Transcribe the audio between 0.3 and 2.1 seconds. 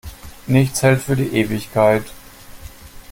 Nichts hält für die Ewigkeit.